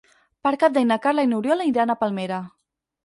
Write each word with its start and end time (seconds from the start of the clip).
Per 0.47 0.53
Cap 0.63 0.73
d'Any 0.77 0.87
na 0.91 0.97
Carla 1.03 1.25
i 1.27 1.31
n'Oriol 1.33 1.61
iran 1.73 1.95
a 1.95 2.01
Palmera. 2.03 2.41